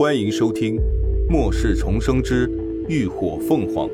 [0.00, 0.76] 欢迎收听
[1.28, 2.50] 《末世重生之
[2.88, 3.86] 浴火凤凰》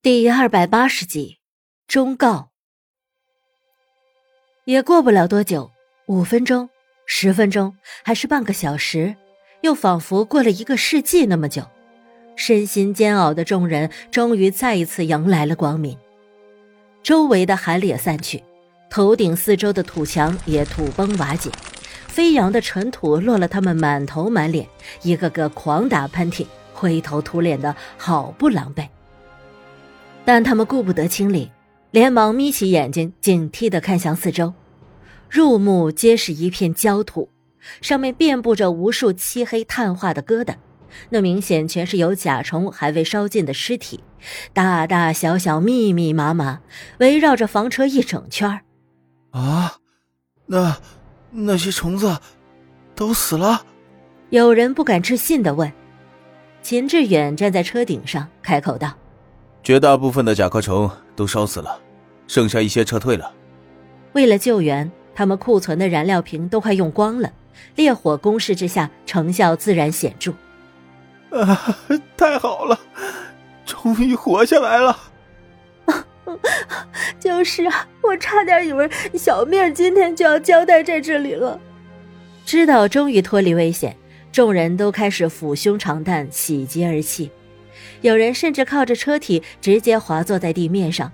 [0.00, 1.38] 第二百八十集
[1.88, 2.50] 忠告。
[4.64, 5.72] 也过不了多久，
[6.06, 6.70] 五分钟、
[7.04, 7.74] 十分钟，
[8.04, 9.16] 还是半个小时，
[9.62, 11.64] 又仿佛过了一个世纪那么久。
[12.36, 15.98] 身心煎熬的众人终于再一次迎来了光明，
[17.02, 18.44] 周围的寒冽散去。
[18.90, 21.48] 头顶四周的土墙也土崩瓦解，
[22.08, 24.66] 飞扬的尘土落了他们满头满脸，
[25.02, 26.44] 一个个狂打喷嚏，
[26.74, 28.88] 灰头土脸的好不狼狈。
[30.24, 31.52] 但他们顾不得清理，
[31.92, 34.52] 连忙眯起眼睛，警惕地看向四周，
[35.28, 37.30] 入目皆是一片焦土，
[37.80, 40.56] 上面遍布着无数漆黑炭化的疙瘩，
[41.10, 44.02] 那明显全是由甲虫还未烧尽的尸体，
[44.52, 46.58] 大大小小、密密麻麻，
[46.98, 48.62] 围绕着房车一整圈儿。
[49.30, 49.74] 啊，
[50.46, 50.76] 那
[51.30, 52.18] 那些虫子
[52.94, 53.64] 都死了？
[54.30, 55.72] 有人不敢置信的问。
[56.62, 58.92] 秦志远站在车顶上，开口道
[59.62, 61.80] ：“绝大部分的甲壳虫都烧死了，
[62.26, 63.32] 剩下一些撤退了。
[64.12, 67.32] 为了救援，他们库存的燃料瓶都快用光了。
[67.76, 70.32] 烈火攻势之下，成效自然显著。
[71.30, 71.76] 啊，
[72.16, 72.78] 太好了，
[73.64, 74.96] 终于活下来了！”
[77.18, 81.60] 就是啊，我差点以为小命今天就要交代在这里了。
[82.44, 83.96] 知道终于脱离危险，
[84.32, 87.30] 众人都开始抚胸长叹，喜极而泣。
[88.00, 91.12] 有人甚至靠着车体直接滑坐在地面上，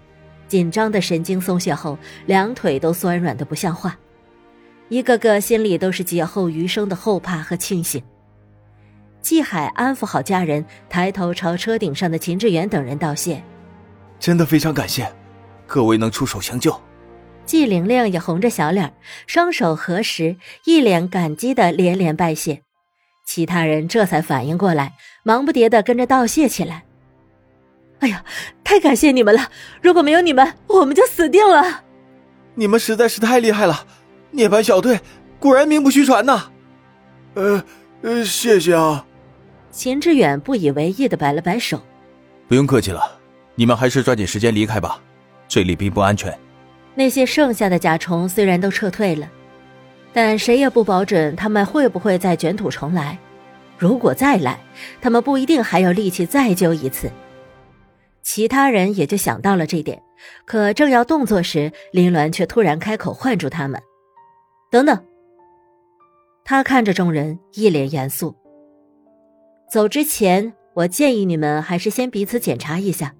[0.48, 3.98] 紧张的神经松懈后，两腿都酸软的不像话。
[4.88, 8.02] 一个个心里都是劫后余生的后怕和庆幸。
[9.20, 13.42] 季海安抚好家人，抬头朝车顶上的秦志远等人道谢。
[14.26, 15.08] 真的非常感谢，
[15.68, 16.76] 各位能出手相救。
[17.44, 18.92] 季玲玲也红着小脸，
[19.28, 22.62] 双手合十，一脸感激的连连拜谢。
[23.24, 26.82] 其他人这才反应过来，忙不迭的跟着道谢起来。
[28.00, 28.24] 哎呀，
[28.64, 29.48] 太感谢你们了！
[29.80, 31.84] 如果没有你们，我们就死定了。
[32.56, 33.86] 你们实在是太厉害了，
[34.32, 34.98] 涅槃小队
[35.38, 36.50] 果然名不虚传呐。
[37.34, 37.64] 呃
[38.02, 39.06] 呃，谢谢啊。
[39.70, 41.80] 秦志远不以为意的摆了摆手，
[42.48, 43.15] 不用客气了。
[43.56, 45.02] 你们还是抓紧时间离开吧，
[45.48, 46.32] 这里并不安全。
[46.94, 49.28] 那些剩下的甲虫虽然都撤退了，
[50.12, 53.18] 但谁也不保准他们会不会再卷土重来。
[53.78, 54.58] 如果再来，
[55.00, 57.10] 他们不一定还有力气再救一次。
[58.22, 60.02] 其他人也就想到了这点，
[60.46, 63.82] 可正要动作时，林鸾却突然开口唤住他们
[64.70, 65.04] ：“等等。”
[66.44, 68.34] 他看着众人，一脸严肃
[69.70, 73.14] ：“走之前，我建议你们还是先彼此检查一下。”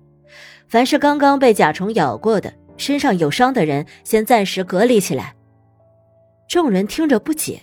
[0.69, 5.35] 凡是刚刚被甲虫咬过的、身上有伤的人，先暂时隔离起来。
[6.49, 7.61] 众人听着不解，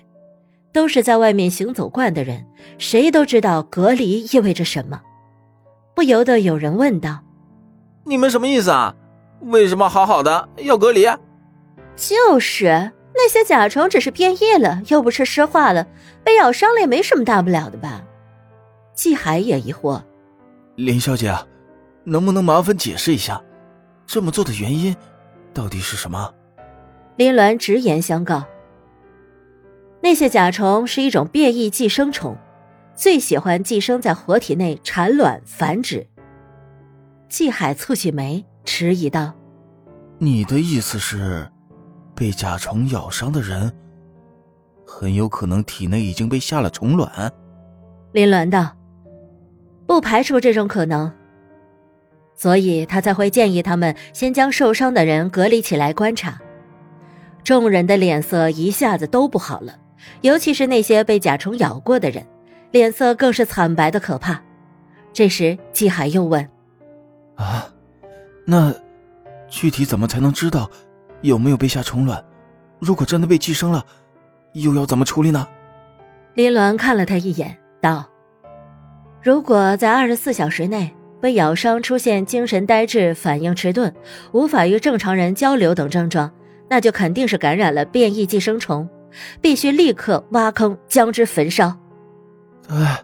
[0.72, 2.46] 都是在外面行走惯的人，
[2.78, 5.02] 谁都知道隔离意味着什么，
[5.96, 7.20] 不由得有人问道
[8.06, 8.96] ：“你们什么意思啊？
[9.42, 11.06] 为什么好好的要隔离？”
[11.96, 15.88] 就是那些甲虫只是变异了，又不是尸化了，
[16.24, 18.04] 被咬伤了也没什么大不了的吧？
[18.96, 20.02] 季海也疑惑
[20.76, 21.34] ：“林小姐。”
[22.04, 23.42] 能不能麻烦解释一下，
[24.06, 24.96] 这么做的原因
[25.54, 26.34] 到底是什么？
[27.16, 28.44] 林鸾直言相告：
[30.02, 32.36] 那些甲虫是一种变异寄生虫，
[32.96, 36.06] 最喜欢寄生在活体内产卵繁殖。
[37.30, 39.34] 季海蹙起眉，迟疑道
[40.20, 41.50] ：“你的意思是，
[42.14, 43.74] 被甲虫咬伤的人，
[44.86, 47.34] 很有可能体内已经被下了虫卵？”
[48.12, 48.76] 林鸾道
[49.88, 51.12] ：“不排除这种可能。”
[52.36, 56.40] 所以他才会建议他们先将受伤的人隔离起来观察。
[57.44, 59.78] 众人的脸色一下子都不好了，
[60.22, 62.26] 尤其是那些被甲虫咬过的人，
[62.72, 64.42] 脸色更是惨白的可怕。
[65.12, 66.50] 这时季海又问
[67.36, 67.68] ：“啊，
[68.46, 68.74] 那
[69.48, 70.70] 具体怎么才能知道
[71.22, 72.24] 有没有被下虫卵？
[72.80, 73.86] 如果真的被寄生了，
[74.54, 75.48] 又要怎么处理呢？”
[76.34, 78.10] 林鸾看了他一眼，道
[79.22, 80.92] ：“如果在二十四小时内。”
[81.24, 83.96] 被咬伤出现精神呆滞、反应迟钝、
[84.34, 86.30] 无法与正常人交流等症状，
[86.70, 88.90] 那就肯定是感染了变异寄生虫，
[89.40, 91.78] 必须立刻挖坑将之焚烧。
[92.68, 93.02] 哎，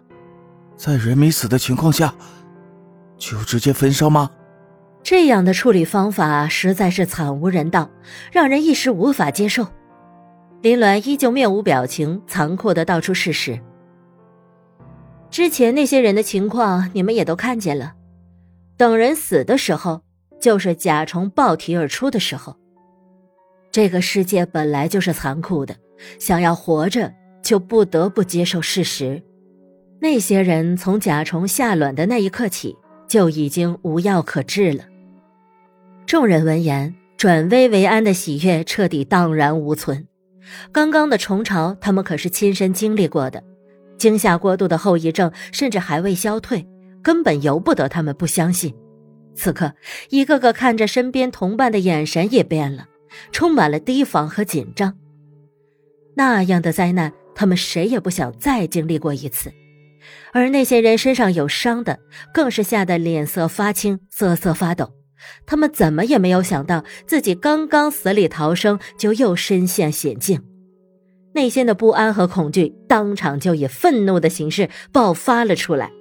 [0.76, 2.14] 在人没死的情况下，
[3.16, 4.30] 就直接焚烧吗？
[5.02, 7.88] 这样的处理方法实在是惨无人道，
[8.30, 9.66] 让人一时无法接受。
[10.60, 13.58] 林鸾依旧面无表情，残酷的道出事实。
[15.30, 17.94] 之前那些人的情况，你们也都看见了。
[18.80, 20.00] 等人死的时候，
[20.40, 22.56] 就是甲虫爆体而出的时候。
[23.70, 25.76] 这个世界本来就是残酷的，
[26.18, 27.12] 想要活着，
[27.42, 29.22] 就不得不接受事实。
[30.00, 32.74] 那些人从甲虫下卵的那一刻起，
[33.06, 34.84] 就已经无药可治了。
[36.06, 40.08] 众人闻言，转危为安的喜悦彻底荡然无存。
[40.72, 43.44] 刚刚的虫巢，他们可是亲身经历过的，
[43.98, 46.66] 惊吓过度的后遗症甚至还未消退，
[47.02, 48.74] 根本由不得他们不相信。
[49.34, 49.72] 此刻，
[50.10, 52.86] 一个个看着身边同伴的眼神也变了，
[53.32, 54.96] 充满了提防和紧张。
[56.16, 59.52] 那样的灾难，他们谁也不想再经历过一次。
[60.32, 62.00] 而那些人身上有伤的，
[62.34, 64.92] 更是吓得脸色发青、瑟瑟发抖。
[65.46, 70.42] 他们怎么也没有想到，自己刚刚死里逃生，就又身陷险境。
[71.34, 75.92] 内心的不安和恐惧，当场就以愤怒的形式爆发了出来。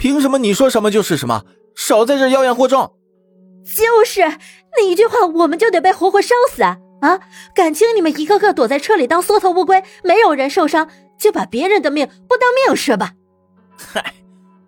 [0.00, 1.44] 凭什么你说什么就是什么？
[1.76, 2.94] 少在这妖言惑众！
[3.62, 6.78] 就是那一句话，我们就得被活活烧死啊！
[7.02, 7.20] 啊，
[7.54, 10.88] 感情你们一个个躲在车里当缩头乌龟，没有人受伤，
[11.18, 13.12] 就把别人的命不当命是吧？
[13.76, 14.14] 嗨，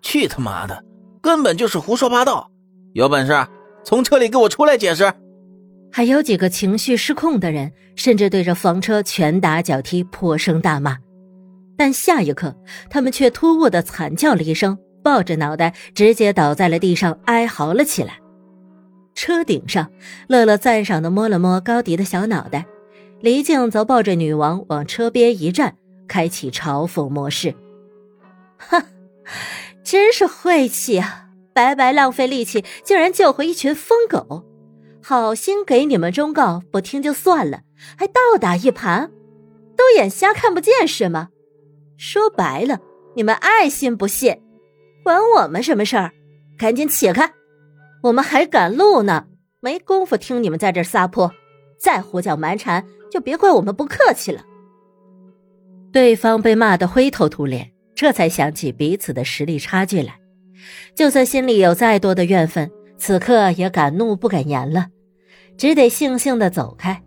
[0.03, 0.83] 去他妈的，
[1.19, 2.51] 根本就是胡说八道！
[2.93, 3.47] 有本事
[3.83, 5.11] 从车里给我出来解释！
[5.91, 10.95] 还有几个情绪失控的人，甚至对着房车拳打脚踢，破声大骂。
[11.75, 12.55] 但下一刻，
[12.87, 18.19] 他们却突兀的惨叫了一声，抱着脑袋直接倒在了地上，哀嚎了起来。
[19.13, 19.91] 车顶上，
[20.27, 22.65] 乐乐赞赏的摸了摸高迪的小脑袋，
[23.19, 25.75] 黎静则抱着女王往车边一站，
[26.07, 27.53] 开启嘲讽模式。
[28.57, 28.85] 哈。
[29.83, 31.25] 真是晦气啊！
[31.53, 34.43] 白白浪费力气，竟然救回一群疯狗。
[35.01, 37.61] 好心给你们忠告，不听就算了，
[37.97, 39.09] 还倒打一耙，
[39.77, 41.29] 都眼瞎看不见是吗？
[41.97, 42.79] 说白了，
[43.15, 44.41] 你们爱信不信，
[45.03, 46.11] 管我们什么事儿？
[46.57, 47.31] 赶紧起开，
[48.01, 49.25] 我们还赶路呢，
[49.59, 51.31] 没工夫听你们在这撒泼。
[51.79, 54.41] 再胡搅蛮缠，就别怪我们不客气了。
[55.91, 57.71] 对方被骂得灰头土脸。
[57.95, 60.17] 这才想起彼此的实力差距来，
[60.95, 64.87] 就算心里有再多的怨愤，此刻也敢怒不敢言了，
[65.57, 67.03] 只得悻悻地走开。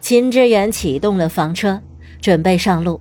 [0.00, 1.80] 秦之远启动了房车，
[2.20, 3.00] 准备上路。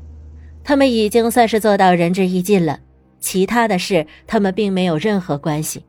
[0.63, 2.79] 他们已经算是做到仁至义尽了，
[3.21, 5.85] 其他的事他们并没有任何关系，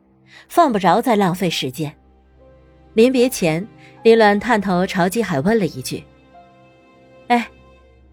[0.47, 1.93] 犯不着再浪费时间。
[2.93, 3.67] 临别前，
[4.03, 6.03] 林鸾探头朝季海问了一句
[7.27, 7.49] ：“哎，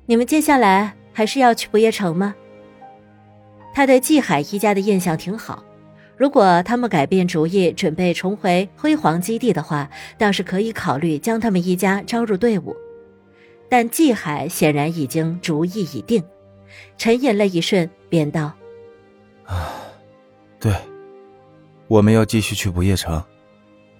[0.06, 2.34] 你们接下来还是要去不夜城吗？”
[3.72, 5.62] 他对季海一家的印象挺好，
[6.16, 9.88] 如果他们改变主意，准备重回辉煌基地的话，
[10.18, 12.74] 倒是可以考虑将他们一家招入队伍。
[13.68, 16.24] 但季海显然已经主意已定，
[16.98, 18.52] 沉吟了一瞬，便道
[19.50, 19.74] ：“啊，
[20.58, 20.72] 对，
[21.88, 23.22] 我们要继续去不夜城。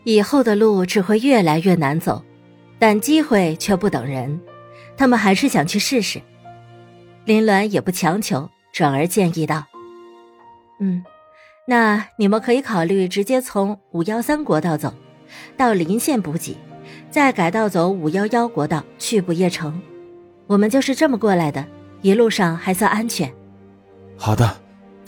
[0.05, 2.25] 以后的路只会越来越难走，
[2.79, 4.41] 但机会却不等人，
[4.97, 6.23] 他们还是想去试试。”
[7.27, 8.49] 林鸾也不强求。
[8.73, 9.65] 转而建议道
[10.79, 11.05] ：“嗯，
[11.67, 14.95] 那你们可以考虑直接从五幺三国道走，
[15.57, 16.57] 到临县补给，
[17.11, 19.83] 再改道走五幺幺国道去不夜城。
[20.47, 21.67] 我们就是这么过来的，
[22.01, 23.29] 一路上还算安全。
[24.17, 24.61] ”“好的，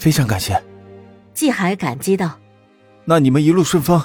[0.03, 0.61] 非常感谢。”
[1.33, 2.37] 季海感激道。
[3.07, 4.03] “那你们一路顺风，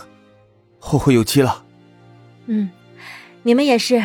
[0.79, 1.65] 后会有期了。
[2.47, 2.71] ”“嗯，
[3.43, 4.01] 你们也是，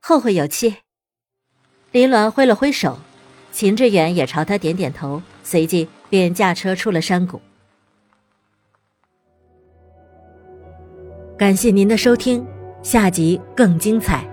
[0.00, 0.78] 后会有期。”
[1.92, 2.98] 林鸾挥了挥手。
[3.52, 7.40] 秦志远也朝他点点头，随即便驾车出了山谷。
[11.38, 12.44] 感谢您的收听，
[12.82, 14.26] 下集更精彩。